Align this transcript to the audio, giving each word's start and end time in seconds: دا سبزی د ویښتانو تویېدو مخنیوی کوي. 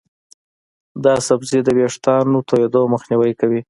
دا 1.03 1.13
سبزی 1.27 1.59
د 1.63 1.69
ویښتانو 1.77 2.39
تویېدو 2.49 2.81
مخنیوی 2.93 3.33
کوي. 3.39 3.59